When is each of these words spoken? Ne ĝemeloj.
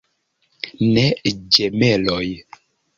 Ne 0.95 1.05
ĝemeloj. 1.37 2.25